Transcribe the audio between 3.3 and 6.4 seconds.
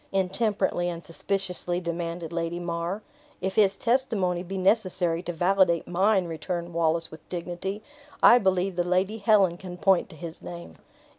"If his testimony be necessary to validate mine,"